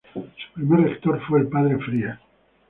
Su 0.15 0.21
primer 0.55 0.79
rector 0.81 1.21
fue 1.27 1.41
el 1.41 1.47
padre 1.47 1.77
Frías. 1.77 2.19